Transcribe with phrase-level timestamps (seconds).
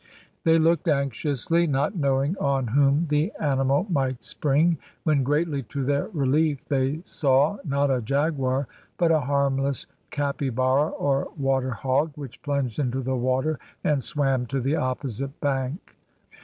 [0.45, 6.07] They looked anxiously, not knowing on whom the animal might spring, when greatly to their
[6.07, 8.65] relief they saw, not a jaguar,
[8.97, 14.59] but a harmless capybara or water hog, which plunged into the water and swam to
[14.59, 15.95] the opposite bank.